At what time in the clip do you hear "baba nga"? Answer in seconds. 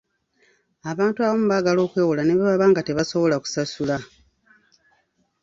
2.49-2.81